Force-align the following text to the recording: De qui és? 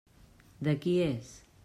De 0.69 0.73
qui 0.85 0.95
és? 1.09 1.31